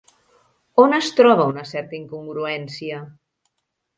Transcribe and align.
On 0.83 0.95
es 0.99 1.09
troba 1.19 1.45
una 1.51 1.65
certa 1.73 1.95
incongruència? 1.99 3.03